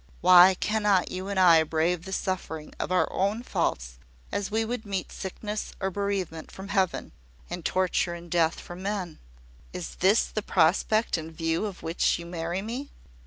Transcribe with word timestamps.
Why 0.21 0.55
cannot 0.55 1.11
you 1.11 1.27
and 1.27 1.39
I 1.39 1.61
brave 1.61 2.05
the 2.05 2.11
suffering 2.11 2.73
of 2.79 2.91
our 2.91 3.07
own 3.13 3.43
faults 3.43 3.99
as 4.31 4.49
we 4.49 4.65
would 4.65 4.83
meet 4.83 5.11
sickness 5.11 5.73
or 5.79 5.91
bereavement 5.91 6.49
from 6.49 6.69
Heaven, 6.69 7.11
and 7.51 7.63
torture 7.63 8.15
and 8.15 8.27
death 8.27 8.59
from 8.59 8.81
men?" 8.81 9.19
"Is 9.73 9.97
this 9.97 10.25
the 10.25 10.41
prospect 10.41 11.19
in 11.19 11.29
view 11.31 11.67
of 11.67 11.83
which 11.83 12.17
you 12.17 12.25
marry 12.25 12.63
me?" 12.63 12.89